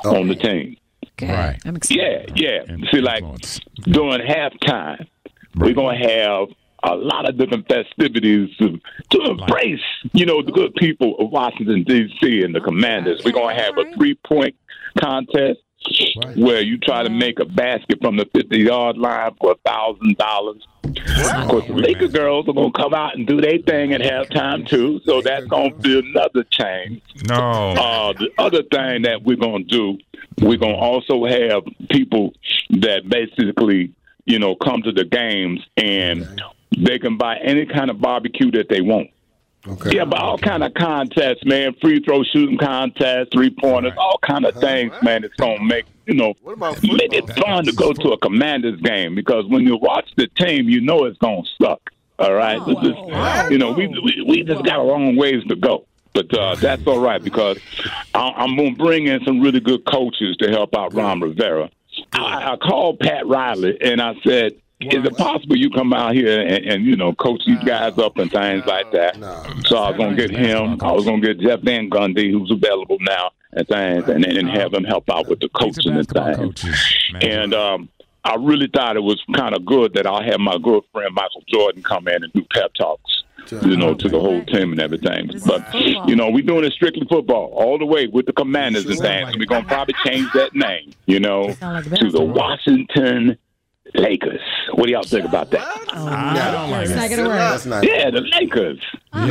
[0.05, 0.77] on the team.
[1.17, 1.27] Good.
[1.29, 1.59] Right.
[1.65, 2.31] I'm excited.
[2.37, 2.63] Yeah, yeah.
[2.73, 3.59] And See, like influence.
[3.83, 5.05] during halftime,
[5.55, 6.47] we're gonna have
[6.91, 8.79] a lot of different festivities to,
[9.11, 9.81] to embrace,
[10.13, 12.43] you know, the good people of Washington D.C.
[12.43, 13.21] and the Commanders.
[13.23, 14.55] We're gonna have a three-point
[14.99, 15.59] contest
[16.35, 20.65] where you try to make a basket from the fifty-yard line for a thousand dollars.
[20.83, 24.67] Of course, the Laker girls are gonna come out and do their thing at halftime
[24.67, 27.01] too, so that's gonna be another change.
[27.27, 27.35] No.
[27.35, 29.97] Uh, the other thing that we're going to do,
[30.45, 32.33] we're going to also have people
[32.69, 33.93] that basically
[34.25, 36.41] you know, come to the games and
[36.77, 39.09] they can buy any kind of barbecue that they want.
[39.67, 39.95] Okay.
[39.95, 41.73] Yeah, but all kind of contests, man.
[41.81, 45.23] Free throw shooting contests, three pointers, all kind of things, man.
[45.23, 46.35] It's gonna make you know
[46.83, 50.69] make it fun to go to a Commanders game because when you watch the team,
[50.69, 51.81] you know it's gonna suck.
[52.19, 55.55] All right, This is- you know we, we we just got a long ways to
[55.55, 55.87] go.
[56.13, 57.57] But uh, that's all right because
[58.13, 61.69] I, I'm going to bring in some really good coaches to help out Ron Rivera.
[62.13, 66.41] I, I called Pat Riley and I said, "Is it possible you come out here
[66.41, 69.15] and, and you know coach these guys up and things like that?"
[69.67, 70.77] So I was going to get him.
[70.81, 74.49] I was going to get Jeff Van Gundy, who's available now, and things, and and
[74.49, 76.65] have him help out with the coaching and things.
[77.21, 77.89] And um,
[78.25, 81.43] I really thought it was kind of good that I had my good friend Michael
[81.47, 83.23] Jordan come in and do pep talks,
[83.63, 85.29] you know, to the whole team and everything.
[85.45, 85.73] But
[86.07, 89.29] you know, we're doing it strictly football all the way with the Commanders and things.
[89.31, 92.21] So we're gonna probably change that name, you know, like to the.
[92.25, 93.37] Washington
[93.95, 94.41] Lakers.
[94.73, 95.61] What do y'all think about that?
[95.93, 96.95] I don't like It's it.
[96.95, 97.37] not gonna work.
[97.37, 97.83] That's not.
[97.85, 98.79] Yeah, the Lakers.
[99.13, 99.21] No.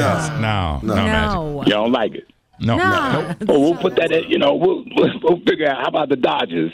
[0.40, 1.30] No, no, magic.
[1.34, 1.52] No.
[1.62, 2.26] Y'all don't like it?
[2.60, 2.84] No, No.
[2.88, 3.36] no.
[3.46, 4.12] Well, we'll put that.
[4.12, 5.78] In, you know, we'll, we'll we'll figure out.
[5.82, 6.72] How about the Dodgers?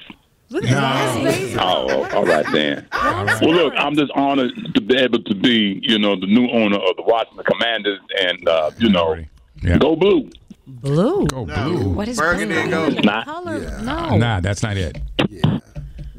[0.50, 2.86] Look at Las Oh, all right then.
[2.92, 6.76] Well, look, I'm just honored to be able to be, you know, the new owner
[6.76, 9.16] of the Washington Commanders, and uh, you know,
[9.62, 9.78] Yeah.
[9.78, 10.28] go blue.
[10.66, 11.26] Blue.
[11.26, 11.88] Go blue.
[11.90, 12.84] What is Burgundy blue?
[12.84, 13.04] and.
[13.04, 13.58] Not Color.
[13.58, 13.80] Yeah.
[13.82, 14.16] No.
[14.16, 14.98] Nah, that's not it.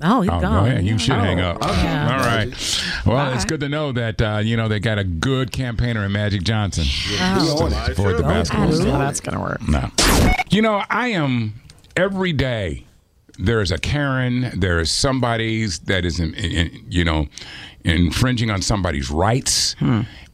[0.03, 0.65] Oh, he's Oh, gone.
[0.65, 0.85] go ahead.
[0.85, 1.57] You should hang up.
[1.61, 2.11] Yeah.
[2.17, 2.81] All right.
[3.05, 6.11] Well, it's good to know that uh, you know they got a good campaigner in
[6.11, 8.67] Magic Johnson He on for the basketball.
[8.67, 8.93] I don't know team.
[8.93, 9.67] how that's gonna work.
[9.67, 9.89] No.
[10.49, 11.53] You know, I am
[11.95, 12.85] every day.
[13.39, 14.51] There is a Karen.
[14.59, 17.27] There is somebody's that is, in, in- you know,
[17.83, 19.75] infringing on somebody's rights,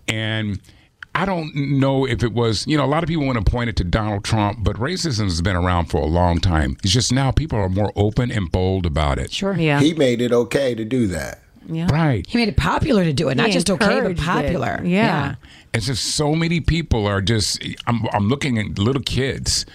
[0.08, 0.60] and
[1.22, 2.66] I don't know if it was.
[2.68, 5.24] You know, a lot of people want to point it to Donald Trump, but racism
[5.24, 6.78] has been around for a long time.
[6.84, 9.32] It's just now people are more open and bold about it.
[9.32, 9.56] Sure.
[9.58, 9.80] Yeah.
[9.80, 11.40] He made it okay to do that.
[11.68, 11.88] yeah.
[11.92, 12.26] Right.
[12.28, 14.26] He made it popular to do it, not He just okay, but encouraged it.
[14.26, 14.82] popular.
[14.84, 15.36] Yeah.
[15.74, 17.64] It's just so many people are just.
[17.88, 19.66] I'm, I'm looking at little kids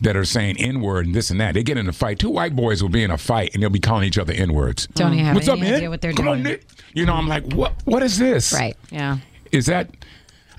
[0.00, 1.54] that are saying N word and this and that.
[1.54, 2.18] They get in a fight.
[2.18, 4.52] Two white boys will be in a fight and they'll be calling each other N
[4.52, 4.86] words.
[4.94, 5.74] Don't even have What's any up, man?
[5.74, 6.54] idea what they're Come on, doing.
[6.54, 6.66] Nick.
[6.92, 7.72] You know, I'm like, what?
[7.84, 8.52] What is this?
[8.52, 8.76] Right.
[8.90, 9.18] Yeah.
[9.52, 9.90] Is that?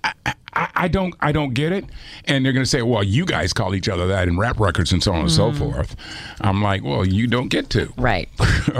[0.03, 0.13] I,
[0.53, 1.15] I, I don't.
[1.19, 1.85] I don't get it.
[2.25, 4.91] And they're going to say, well, you guys call each other that in rap records
[4.91, 5.71] and so on and so mm-hmm.
[5.71, 5.95] forth.
[6.41, 7.93] I'm like, well, you don't get to.
[7.97, 8.29] Right.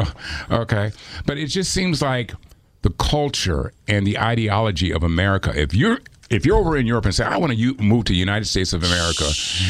[0.52, 0.92] okay.
[1.26, 2.34] But it just seems like
[2.82, 5.52] the culture and the ideology of America.
[5.56, 8.20] If you're if you're over in Europe and say, I want to move to the
[8.20, 9.26] United States of America,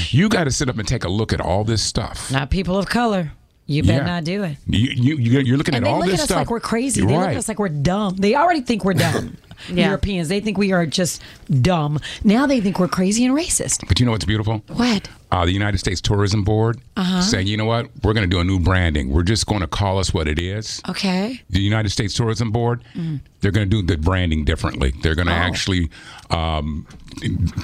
[0.09, 2.31] you got to sit up and take a look at all this stuff.
[2.31, 3.31] Not people of color.
[3.65, 4.05] You better Yeah.
[4.05, 4.57] not do it.
[4.65, 6.37] You, you, you- you're looking And at all look this at us stuff.
[6.37, 7.05] like we're crazy.
[7.05, 8.15] They look at us like we're dumb.
[8.17, 9.37] They already think we're dumb.
[9.67, 9.87] Yeah.
[9.87, 11.21] Europeans, they think we are just
[11.61, 11.99] dumb.
[12.23, 13.87] Now they think we're crazy and racist.
[13.87, 14.63] But you know what's beautiful?
[14.67, 15.09] What?
[15.31, 17.21] Uh, the United States Tourism Board Uh-huh.
[17.21, 19.09] saying, you know what, we're going to do a new branding.
[19.11, 20.81] We're just going to call us what it is.
[20.89, 21.41] Okay.
[21.49, 23.19] The United States Tourism Board, Mm.
[23.41, 24.93] they're going to do the branding differently.
[25.03, 25.35] They're going to Oh.
[25.49, 25.89] actually
[26.31, 26.85] um,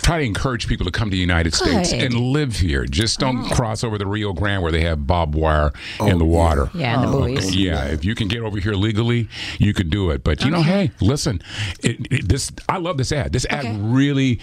[0.01, 2.01] try to encourage people to come to the United States Good.
[2.01, 2.05] Oh.
[2.05, 2.85] and live here.
[2.85, 6.69] Just don't cross over the Rio Grande where they have barbed wire in the water.
[6.73, 7.55] Yeah, and the buoys.
[7.55, 9.27] Yeah, if you can get over here legally,
[9.59, 10.23] you could do it.
[10.23, 11.41] But you know, hey, listen,
[11.83, 13.33] it, it, this I love this ad.
[13.33, 13.77] This ad Okay.
[13.79, 14.39] really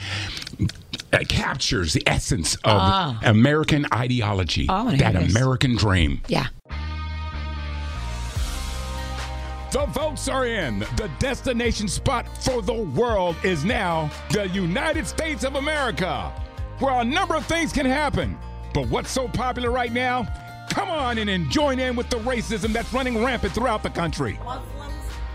[1.12, 5.16] uh, captures the essence of American ideology, Oh, that.
[5.16, 6.20] American dream.
[6.28, 6.46] Yeah.
[9.72, 10.80] The votes are in.
[10.80, 16.30] The destination spot for the world is now the United States of America,
[16.78, 18.36] where a number of things can happen.
[18.74, 20.26] But what's so popular right now?
[20.70, 24.38] Come on in and join in with the racism that's running rampant throughout the country.
[24.44, 24.94] Muslims,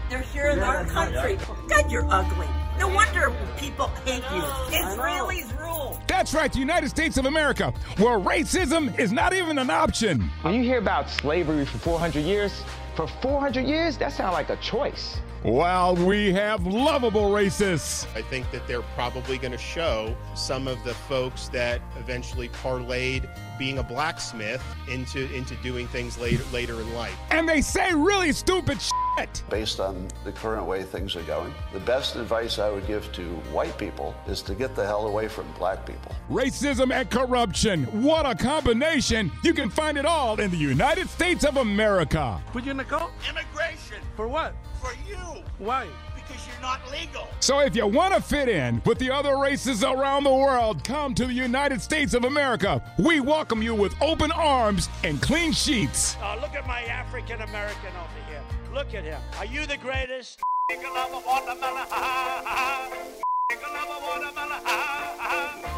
[0.09, 1.37] they're here in our country.
[1.67, 2.47] God, you're ugly.
[2.79, 4.41] No wonder people hate you.
[4.77, 5.99] Israelis rule.
[6.07, 10.29] That's right, the United States of America, where racism is not even an option.
[10.41, 12.63] When you hear about slavery for 400 years,
[12.95, 15.19] for 400 years, that sounds like a choice.
[15.43, 18.07] While we have lovable racists.
[18.15, 23.29] I think that they're probably going to show some of the folks that eventually parlayed
[23.57, 27.15] being a blacksmith into into doing things later later in life.
[27.31, 29.43] And they say really stupid shit.
[29.49, 33.23] Based on the current way things are going, the best advice I would give to
[33.51, 36.15] white people is to get the hell away from black people.
[36.29, 37.85] Racism and corruption.
[38.03, 39.31] What a combination.
[39.43, 42.41] You can find it all in the United States of America.
[42.51, 43.11] Put you in the cult?
[43.27, 44.01] Immigration.
[44.15, 44.53] For what?
[44.81, 45.43] For you.
[45.59, 45.87] Why?
[46.13, 47.27] Because you're not legal.
[47.39, 51.15] So if you want to fit in with the other races around the world, come
[51.15, 52.83] to the United States of America.
[52.99, 56.15] We welcome you with open arms and clean sheets.
[56.21, 58.41] Uh, look at my African American over here.
[58.73, 59.21] Look at him.
[59.37, 60.41] Are you the greatest?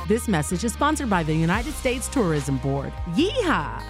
[0.07, 2.91] This message is sponsored by the United States Tourism Board.
[3.13, 3.83] Yeehaw!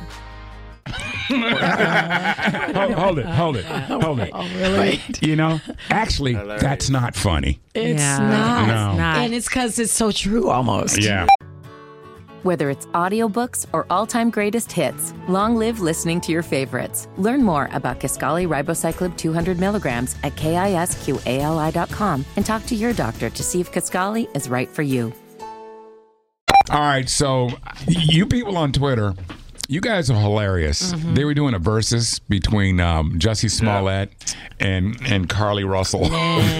[1.30, 4.32] Hold, hold it, hold it, hold it.
[4.39, 5.02] Oh, really?
[5.21, 7.60] You know, actually, that's not funny.
[7.73, 8.17] It's Yeah.
[8.19, 8.67] not.
[8.67, 8.89] No.
[8.91, 9.17] It's not.
[9.17, 10.97] And it's because it's so true almost.
[11.02, 11.28] Yeah.
[12.43, 17.10] Whether it's audiobooks or all-time greatest hits, long live listening to your favorites.
[17.17, 23.43] Learn more about Kisqali Ribociclib 200 milligrams at kisqali.com and talk to your doctor to
[23.43, 25.12] see if Kisqali is right for you.
[26.71, 27.49] All right, so
[27.88, 29.15] you people on Twitter,
[29.70, 30.92] you guys are hilarious.
[30.94, 31.14] Mm-hmm.
[31.14, 36.10] They were doing a versus between um, Jussie Smollett and and Carlee Russell.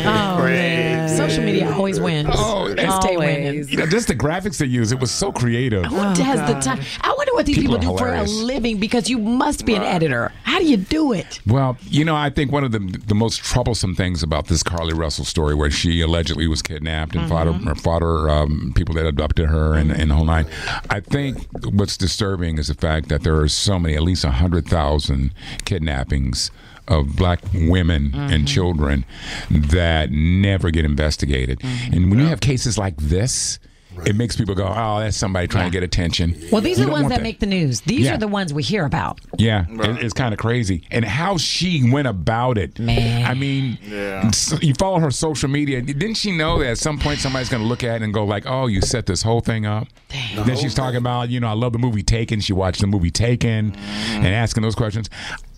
[0.10, 1.10] Oh, man.
[1.10, 2.30] Social media always wins.
[2.32, 3.48] Oh, They stay winning.
[3.48, 3.72] Always.
[3.72, 5.86] You know, just the graphics they use, it was so creative.
[5.86, 6.82] Who has the time?
[7.02, 9.76] I wonder what these People people, are do for a living because you must be
[9.76, 10.32] an editor.
[10.44, 11.42] How do you do it?
[11.46, 14.98] Well, you know, I think one of the the most troublesome things about this Carlee
[14.98, 19.06] Russell story, where she allegedly was kidnapped and fought her, fought her um, people that
[19.06, 20.48] adopted her and, and the whole nine.
[20.90, 24.68] I think what's disturbing is the fact that there are so many, at least hundred
[24.68, 25.34] thousand
[25.66, 26.52] kidnappings
[26.88, 28.46] of black women and mm-hmm.
[28.46, 29.06] children
[29.50, 31.62] that never get investigated.
[31.64, 33.60] And when you have cases like this,
[34.06, 36.88] it makes people go, "Oh, that's somebody trying to get attention." Well, these You are
[36.88, 37.82] the ones want that, make the news.
[37.82, 38.16] These Yeah.
[38.16, 39.20] are the ones we hear about.
[39.38, 42.78] Yeah, it- it's kind of crazy, and how she went about it.
[42.80, 43.26] Man.
[43.26, 45.82] I mean, s- you follow her social media.
[45.82, 48.24] Didn't she know that at some point somebody's going to look at it and go
[48.26, 49.88] like, "Oh, you set this whole thing up"?
[50.36, 52.40] Then she's talking about, you know, I love the movie Taken.
[52.42, 54.16] She watched the movie Taken, mm-hmm.
[54.18, 55.10] and asking those questions.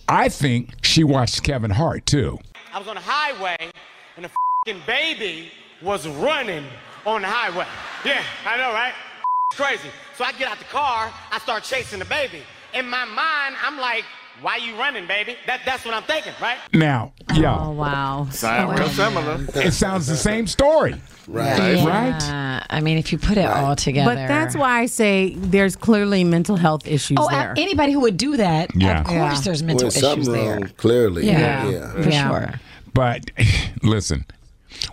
[0.10, 2.38] I think she watched Kevin Hart too.
[2.74, 3.56] I was on the highway
[4.18, 4.30] and a
[4.66, 5.52] fing baby
[5.82, 6.66] was running
[7.06, 7.66] on the highway.
[8.06, 8.94] Yeah, I know, right?
[9.52, 9.90] It's crazy.
[10.18, 12.42] So I get out the car, I start chasing the baby.
[12.74, 14.04] In my mind, I'm like,
[14.42, 15.36] why you running, baby?
[15.46, 16.58] That, that's what I'm thinking, right?
[16.74, 18.28] Now, yeah, Oh, wow.
[18.32, 19.46] Sound real similar.
[19.56, 20.96] it sounds the same story,
[21.28, 21.84] Right.
[21.86, 22.24] right?
[22.24, 24.16] Uh, I mean, if you put it all together.
[24.16, 27.52] But that's why I say there's clearly mental health issues Oh, there.
[27.52, 29.02] a- anybody who would do that, Yeah.
[29.02, 29.42] of course Yeah.
[29.42, 30.56] there's mental Well, something issues there.
[30.60, 31.28] wrong, clearly.
[31.28, 31.92] Yeah, yeah.
[31.92, 32.30] for Yeah.
[32.30, 32.54] sure.
[32.94, 33.30] But
[33.84, 34.26] listen,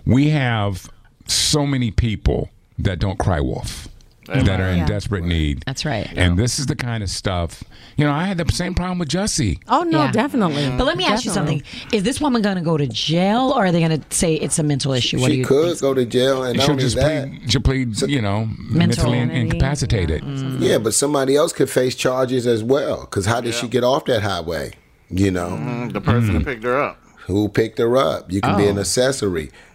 [0.05, 0.89] we have
[1.27, 3.87] so many people that don't cry wolf.
[4.27, 4.85] That are in Yeah.
[4.85, 5.63] desperate need.
[5.65, 6.07] That's right.
[6.15, 7.63] And this is the kind of stuff.
[7.97, 9.57] You know, I had the same problem with Jussie.
[9.67, 10.11] oh, no, Yeah.
[10.11, 10.69] definitely.
[10.77, 13.65] But let me ask you something: Is this woman going to go to jail, or
[13.65, 15.19] are they going to say it's a mental issue?
[15.19, 15.81] What do She you could think?
[15.81, 17.51] go to jail, and she'll just that, plead.
[17.51, 17.99] She'll plead.
[18.03, 20.23] You know, mentally in- Insanity, incapacitated.
[20.59, 23.01] yeah, but somebody else could face charges as well.
[23.01, 24.73] Because how did she get off that highway?
[25.09, 27.01] You know, Mm, The person who picked her up.
[27.25, 28.31] who picked her up?
[28.31, 28.81] You can be an Oh.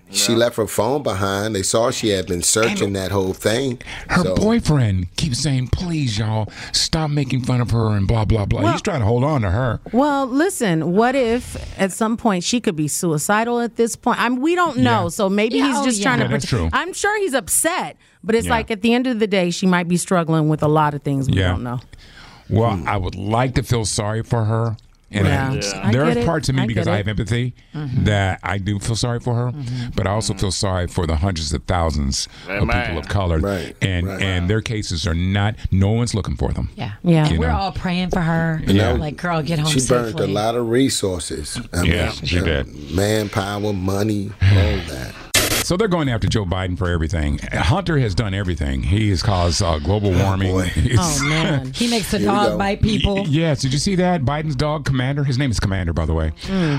[0.09, 0.35] Accessory.
[0.35, 1.55] She left her phone behind.
[1.55, 3.81] They saw she had been searching that whole thing.
[4.09, 8.45] Her So- boyfriend keeps saying, "Please, y'all, stop making fun of her and blah blah
[8.47, 9.81] blah." He's trying to hold on to her.
[9.93, 14.21] Well, listen, what if at some point she could be suicidal at this point?
[14.21, 15.05] I mean, we don't know.
[15.05, 15.09] Yeah.
[15.09, 16.05] So maybe Yeah, he's oh, just yeah.
[16.05, 16.79] trying Yeah, to that's protect- true.
[16.81, 18.53] I'm sure he's upset, but it's Yeah.
[18.53, 21.03] like at the end of the day, she might be struggling with a lot of
[21.03, 21.49] things we Yeah.
[21.49, 21.81] don't know.
[22.51, 24.77] Well, I would like to feel sorry for her.
[25.15, 25.51] And Yeah.
[25.51, 25.91] I- Yeah.
[25.93, 26.27] There get are it.
[26.27, 29.53] parts of me I because I have empathy that I do feel sorry for her,
[29.95, 32.85] but I also feel sorry for the hundreds of thousands of Amen.
[32.87, 34.21] people of color, Right, and right.
[34.21, 35.55] and their cases are not.
[35.71, 36.71] No one's looking for them.
[36.77, 37.29] Yeah, Yeah.
[37.29, 37.57] You We're know.
[37.59, 38.63] all praying for her.
[38.67, 38.93] Yeah.
[38.93, 40.13] like girl, get home She safely.
[40.15, 41.61] burnt a lot of resources.
[41.73, 42.91] I Yeah, she uh, did.
[42.93, 45.15] Manpower, money, all that.
[45.65, 47.39] So they're going after Joe Biden for everything.
[47.53, 48.83] Hunter has done everything.
[48.83, 50.53] He has caused uh, global warming.
[50.53, 50.63] boy.
[50.75, 51.73] He's- Oh man.
[51.73, 53.27] He makes the Here dog bite people.
[53.27, 54.23] Yes, did you see that?
[54.23, 55.25] Biden's dog, Commander.
[55.25, 56.33] His name is Commander, by the way.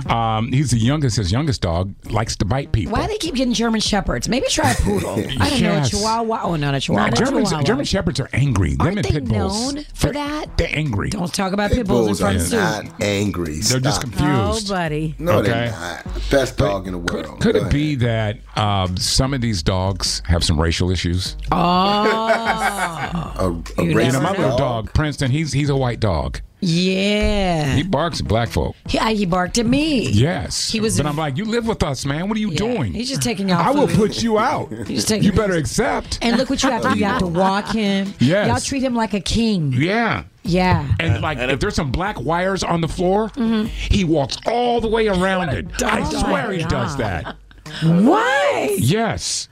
[0.08, 1.18] Um, he's the youngest.
[1.18, 2.94] His youngest dog likes to bite people.
[2.94, 4.30] Why do they keep getting German shepherds?
[4.30, 5.12] Maybe try a poodle.
[5.40, 6.40] I don't know, a chihuahua.
[6.44, 7.10] Oh, not a chihuahua.
[7.10, 7.64] Not a German, Chihuahua.
[7.64, 8.72] German shepherds are angry.
[8.76, 9.74] Them Aren't and they pit bulls.
[9.76, 10.58] known for They're- that?
[10.58, 11.10] They're angry.
[11.10, 12.92] Don't talk about Pit pit bulls in bulls front are of soup.
[12.92, 13.60] not angry.
[13.60, 14.14] They're just Stop.
[14.22, 14.70] Oh, confused.
[14.70, 15.16] buddy.
[15.20, 15.50] No, Okay.
[15.52, 16.06] they're not.
[16.32, 17.40] Best dog in the world.
[17.42, 18.42] could Go it be ahead.
[18.46, 21.36] that um, some of these dogs have some racial issues?
[21.52, 21.58] Oh,
[23.78, 24.86] a, a You You know, my little dog?
[24.86, 26.40] dog, Princeton, he's he's a white dog.
[26.62, 27.76] yeah.
[27.76, 28.76] He barks at black folk.
[28.88, 30.10] He, I- he barked at me.
[30.10, 30.72] Yes.
[30.72, 32.28] He was- But I'm like, you live with us, man.
[32.28, 32.94] What are you Yeah, doing?
[32.94, 34.72] He's just taking y'all I will put you out.
[34.88, 36.20] He's taking- You better accept.
[36.22, 37.00] And look what you have to do.
[37.00, 38.14] You have to walk him.
[38.20, 38.48] Yes.
[38.48, 39.74] Y'all treat him like a king.
[39.74, 40.24] Yeah.
[40.44, 40.88] Yeah.
[41.00, 43.32] And like, if there's some black wires on the floor,
[43.68, 45.84] he walks all the way around it.
[45.84, 47.36] I swear he does that.
[47.84, 48.76] Why?
[48.80, 49.50] Yes.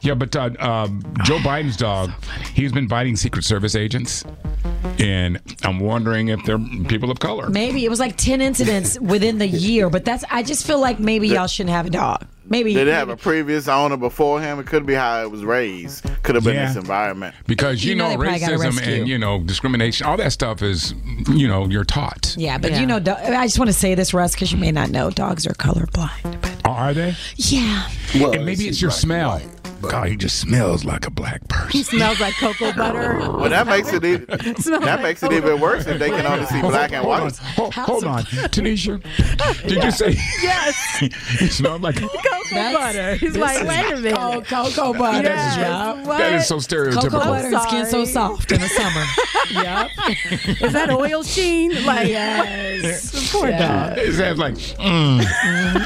[0.00, 2.10] Yeah, but uh, um, Joe Biden's dog,
[2.52, 4.22] he's been biting Secret Service agents,
[4.98, 7.48] and I'm wondering if they're people of color.
[7.48, 10.22] Maybe it was like ten incidents within the year, but that's.
[10.30, 12.26] I just feel like maybe y'all shouldn't have a dog.
[12.46, 14.58] Maybe Did it have a previous owner before him?
[14.58, 16.04] It could be how it was raised.
[16.22, 16.66] Could have been Yeah.
[16.66, 17.34] this environment.
[17.46, 20.30] Because you, You know know, they probably gotta racism and you know discrimination, all that
[20.32, 20.92] stuff is,
[21.30, 22.34] you know, you're taught.
[22.36, 22.80] Yeah, but Yeah.
[22.80, 25.08] you know, do- I just want to say this, Russ, because you may not know,
[25.08, 26.53] dogs are colorblind.
[26.64, 27.14] But Are they?
[27.36, 29.30] yeah, Well, and maybe it's it's your black smell.
[29.30, 29.48] white.
[29.82, 31.70] God, he just smells like a black person.
[31.70, 33.18] He smells like cocoa butter.
[33.34, 34.16] Well, that makes it e-
[34.80, 37.22] that makes it even worse if they can only see black and hold white.
[37.22, 39.02] On, hold, hold on, Tanisha.
[39.68, 40.96] Did you say Yes.
[41.38, 41.96] he smelled like?
[41.96, 43.14] Cocoa butter.
[43.16, 44.18] He's like, wait a minute.
[44.18, 45.28] Oh, cocoa butter.
[45.28, 45.92] Yes, yeah.
[46.04, 46.18] what?
[46.18, 47.02] That is so stereotypical.
[47.10, 49.04] Cocoa butter and skin so soft in the summer.
[49.50, 49.90] yep.
[50.62, 51.84] Is that oil sheen?
[51.84, 53.30] Like, Yes.
[53.32, 53.88] poor Yeah.
[53.90, 53.98] dog.
[53.98, 55.24] It sounds like, mm.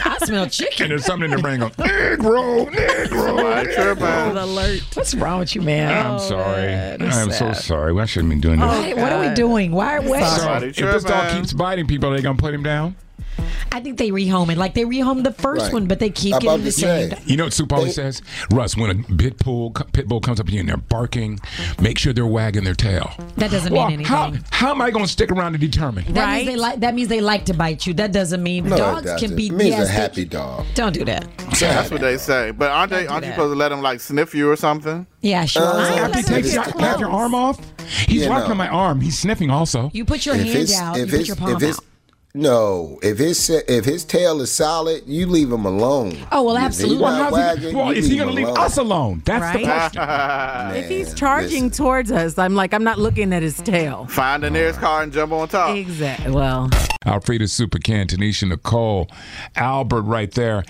[0.07, 0.89] I smell and chicken.
[0.89, 4.39] there's something in the brain going, egg roll, egg roll.
[4.39, 4.81] Alert.
[4.95, 6.07] What's wrong with you, man?
[6.07, 6.67] I'm sorry.
[6.67, 7.99] man, I'm it's so sorry.
[7.99, 8.69] I shouldn't be doing this.
[8.69, 9.73] Why- what are we doing?
[9.73, 9.99] Why?
[9.99, 10.21] Why?
[10.37, 12.97] So, if this dog keeps biting people, are they gonna put him down?
[13.73, 14.59] I think they rehome it.
[14.59, 15.73] Like they rehomed the first Right.
[15.73, 17.11] one, but they keep I'm getting the to say.
[17.11, 17.19] same.
[17.27, 18.23] You know what Soup Polly says?
[18.51, 21.39] Russ, when a pit bull, pit bull comes up to you and they're barking,
[21.81, 23.11] make sure they're wagging their tail.
[23.37, 24.45] That doesn't Well, mean how, anything.
[24.51, 26.05] how am I going to stick around to determine?
[26.15, 26.35] That Right?
[26.37, 26.81] means they like.
[26.81, 27.95] That means they like to bite you.
[27.95, 29.29] That doesn't mean No, dogs it doesn't.
[29.29, 29.47] can be.
[29.47, 30.67] It means yes, a they- happy dog.
[30.75, 31.27] Don't do that.
[31.59, 32.51] That's what they say.
[32.53, 32.99] But aren't they?
[33.05, 35.07] Don't do Aren't you supposed to let them like sniff you or something?
[35.21, 35.63] Yeah, sure.
[35.63, 37.59] Uh, After he let him takes get your, have your arm off,
[38.07, 38.55] he's Yeah, rocking no.
[38.55, 39.01] my arm.
[39.01, 39.91] He's sniffing also.
[39.93, 40.97] you put your if hand it's out.
[40.97, 41.85] You put your palm if out.
[42.35, 46.17] No, if his if his tail is solid, you leave him alone.
[46.31, 46.99] Oh, well, absolutely.
[46.99, 48.59] not Well, how's wagging, he, well, is he going to leave alone.
[48.65, 49.23] us alone?
[49.25, 49.59] That's Right?
[49.61, 50.79] the question.
[50.85, 51.85] If he's charging listen.
[51.85, 54.07] towards us, I'm like, I'm not looking at his tail.
[54.07, 55.75] Find the nearest car and jump on top.
[55.77, 56.31] Exactly.
[56.33, 56.69] Well,
[57.07, 59.09] Alfreda Supercan, Tanisha Nicole,
[59.57, 60.65] Albert right there.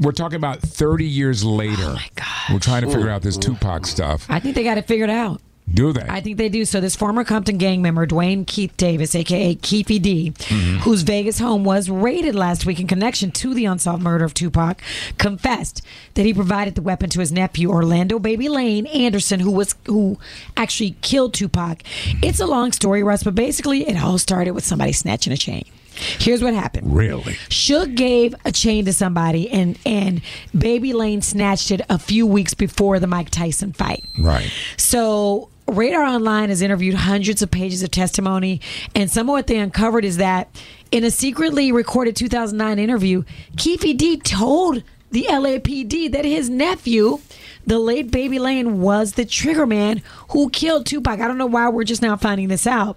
[0.00, 1.74] We're talking about 30 years later.
[1.82, 2.52] Oh, my God.
[2.52, 4.26] We're trying to figure out this Tupac stuff.
[4.30, 5.42] I think they got it figured out.
[5.72, 6.02] Do they?
[6.08, 6.64] I think they do.
[6.64, 10.78] So this former Compton gang member, Duane Keith Davis, aka Keffe D, Mm-hmm.
[10.78, 14.80] whose Vegas home was raided last week in connection to the unsolved murder of Tupac,
[15.18, 15.82] confessed
[16.14, 20.18] that he provided the weapon to his nephew Orlando Baby Lane Anderson, who was who
[20.56, 21.82] actually killed Tupac.
[22.22, 25.64] It's a long story, Russ, but basically it all started with somebody snatching a chain.
[25.92, 26.94] Here's what happened.
[26.94, 27.34] really?
[27.50, 30.22] Suge gave a chain to somebody, and and
[30.56, 34.04] Baby Lane snatched it a few weeks before the Mike Tyson fight.
[34.18, 34.50] Right.
[34.76, 38.60] So Radar Online has interviewed hundreds of pages of testimony,
[38.94, 40.48] and some of what they uncovered is that
[40.90, 43.22] in a secretly recorded 2009 interview,
[43.56, 47.18] Keffe D told the LAPD that his nephew,
[47.66, 51.20] the late Baby Lane, was the trigger man who killed Tupac.
[51.20, 52.96] I don't know why we're just now finding this out.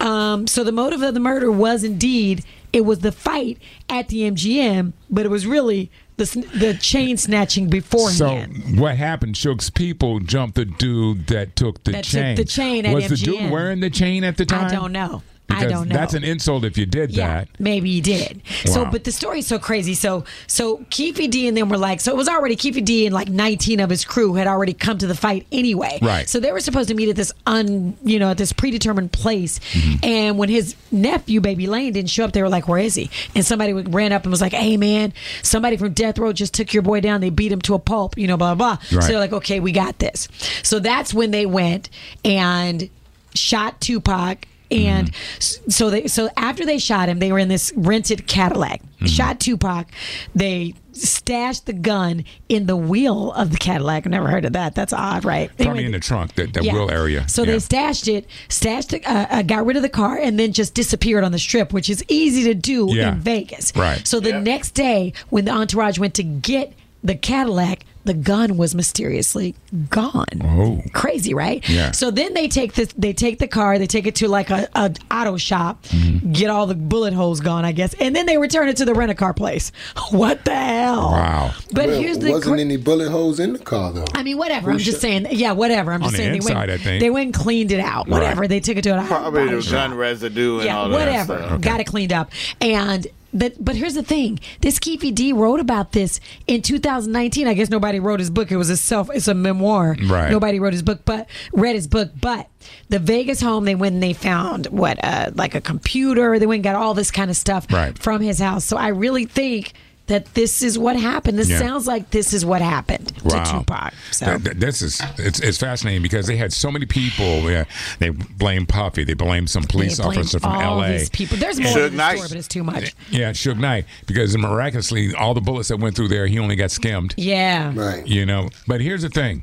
[0.00, 4.30] Um, so the motive of the murder was indeed it was the fight at the
[4.30, 8.62] MGM, but it was really the the chain snatching beforehand.
[8.64, 9.36] So what happened?
[9.36, 12.36] Suge's people jumped the dude that took the That took chain.
[12.36, 14.66] the chain at Was the dude wearing the chain at the time?
[14.66, 15.22] I don't know.
[15.48, 15.94] Because I don't know.
[15.94, 17.48] That's an insult if you did Yeah, that.
[17.58, 18.42] maybe he did.
[18.66, 19.94] So, but the story's so crazy.
[19.94, 23.14] So, so Keffe D and them were like, so it was already Keffe D and
[23.14, 25.98] like 19 of his crew had already come to the fight anyway.
[26.02, 26.28] Right.
[26.28, 29.58] So they were supposed to meet at this un, you know, at this predetermined place.
[29.58, 30.04] Mm-hmm.
[30.04, 33.10] And when his nephew, Baby Lane, didn't show up, they were like, where is he?
[33.34, 36.74] And somebody ran up and was like, hey man, somebody from Death Row just took
[36.74, 37.22] your boy down.
[37.22, 38.96] They beat him to a pulp, you know, blah, blah, blah.
[38.98, 39.02] Right.
[39.02, 40.28] So they're like, okay, we got this.
[40.62, 41.88] So that's when they went
[42.22, 42.90] and
[43.34, 47.72] shot Tupac and s- so they so after they shot him they were in this
[47.76, 49.86] rented Cadillac shot Tupac
[50.34, 54.74] they stashed the gun in the wheel of the Cadillac I've never heard of that
[54.74, 56.72] that's odd right They Probably went- in the trunk, that, that yeah.
[56.72, 57.26] wheel area.
[57.28, 57.52] So Yeah.
[57.52, 60.74] they stashed it, stashed, the, uh, uh, got rid of the car, and then just
[60.74, 63.12] disappeared on the strip, which is easy to do Yeah.
[63.12, 63.72] in Vegas.
[63.76, 64.06] Right.
[64.06, 66.72] So the next day, when the entourage went to get
[67.04, 69.54] the Cadillac, the gun was mysteriously
[69.90, 70.24] gone.
[70.42, 70.82] Oh.
[70.94, 71.66] Crazy, right?
[71.68, 71.90] Yeah.
[71.90, 74.66] So then they take this, they take the car, they take it to like a,
[74.74, 76.32] a auto shop, Mm-hmm.
[76.32, 78.94] get all the bullet holes gone, I guess, and then they return it to the
[78.94, 79.72] rent a car place.
[80.10, 81.10] What the hell?
[81.12, 81.50] Wow.
[81.72, 84.06] But Well, here's the wasn't cra- any bullet holes in the car though.
[84.14, 84.70] I mean, whatever.
[84.70, 85.26] I'm Who just saying.
[85.30, 85.92] Yeah, whatever.
[85.92, 86.70] I'm On just the saying they inside, went.
[86.70, 87.00] I think.
[87.02, 88.06] They went and cleaned it out.
[88.08, 88.12] Right.
[88.20, 88.48] Whatever.
[88.48, 91.36] They took it to an Probably body the gun residue and Yeah, all whatever.
[91.36, 91.60] that stuff.
[91.60, 92.30] Got it cleaned up.
[92.60, 93.62] And that.
[93.64, 94.40] But here's the thing.
[94.60, 97.46] This Keffe D wrote about this in 2019.
[97.46, 98.50] I guess nobody wrote his book.
[98.50, 99.10] It was a self.
[99.12, 99.96] It's a memoir.
[100.06, 100.30] Right.
[100.30, 102.10] Nobody wrote his book, but read his book.
[102.20, 102.48] But
[102.88, 106.38] the Vegas home, they went and they found what, uh, like a computer.
[106.38, 107.98] They went and got all this kind of stuff Right.
[107.98, 108.64] from his house.
[108.64, 109.72] So I really think.
[110.08, 111.38] That this is what happened.
[111.38, 111.58] This Yeah.
[111.58, 113.44] sounds like this is what happened to Wow.
[113.60, 113.92] Tupac.
[114.10, 117.50] So That- that- this is it's, it's fascinating because they had so many people.
[117.50, 117.64] Yeah,
[117.98, 119.04] they blame Puffy.
[119.04, 120.98] They blame some police blame officer from all L.A.
[120.98, 121.36] these people.
[121.36, 122.16] There's more Suge in the Knight.
[122.16, 122.94] story, but it's too much.
[123.10, 126.70] Yeah, Suge Knight because miraculously all the bullets that went through there, he only got
[126.70, 127.14] skimmed.
[127.16, 127.72] Yeah.
[127.74, 128.06] Right.
[128.06, 129.42] You know, but here's the thing.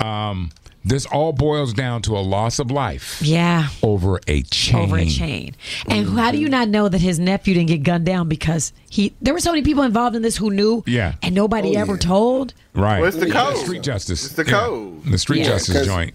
[0.00, 0.50] Um,
[0.84, 3.68] this all boils down to a loss of life Yeah.
[3.82, 4.76] over a chain.
[4.82, 5.54] Over a chain.
[5.88, 9.12] And how do you not know that his nephew didn't get gunned down because he
[9.20, 11.14] there were so many people involved in this who knew Yeah.
[11.22, 11.98] and nobody Oh, ever yeah.
[11.98, 12.54] told?
[12.74, 12.98] Right.
[13.00, 13.56] Well, it's the Yeah, code.
[13.58, 14.24] Street justice.
[14.24, 14.50] It's the Yeah.
[14.50, 15.04] code.
[15.04, 15.44] The street Yeah.
[15.48, 16.14] justice 'Cause- joint.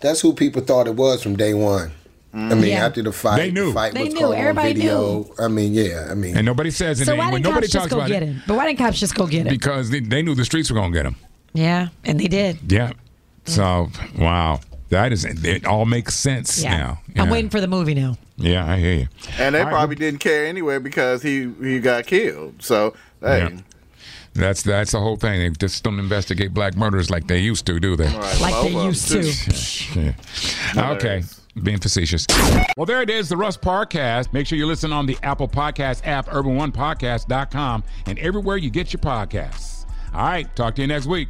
[0.00, 1.90] That's who people thought it was from day one.
[2.32, 2.86] I mean, Yeah.
[2.86, 3.66] after the fight, They knew.
[3.66, 4.32] the fight They was knew.
[4.32, 5.28] Everybody video.
[5.38, 6.06] I mean, yeah.
[6.10, 7.06] I mean, And nobody says it.
[7.06, 8.42] So and why didn't nobody cops just talks go about get it him?
[8.46, 9.52] But why didn't cops just go get him?
[9.52, 11.16] because they, they knew the streets were going to get him.
[11.52, 12.58] Yeah, and they did.
[12.68, 12.92] Yeah.
[13.46, 13.88] So
[14.18, 14.60] wow,
[14.90, 15.64] that is it.
[15.66, 16.76] All makes sense Yeah.
[16.76, 17.00] now.
[17.22, 18.16] I'm waiting for the movie now.
[18.36, 19.08] Yeah, I hear you.
[19.38, 22.62] And they All right, probably didn't care anyway because he he got killed.
[22.62, 23.60] So hey, Yeah.
[24.32, 25.40] That's that's the whole thing.
[25.40, 28.06] They just don't investigate black murders like they used to, do they?
[28.06, 29.08] Right, Like both they of 'em, used
[29.94, 30.00] to.
[30.76, 30.92] Yeah.
[30.92, 31.22] Okay.
[31.60, 32.26] Being facetious.
[32.76, 34.32] Well, there it is, the Russ Parcast.
[34.32, 39.00] Make sure you listen on the Apple Podcast app, urban1podcast.com, and everywhere you get your
[39.00, 39.84] podcasts.
[40.14, 40.54] All right.
[40.54, 41.28] Talk to you next week.